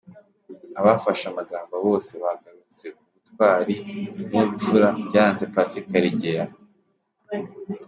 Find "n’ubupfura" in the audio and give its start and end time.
4.29-4.87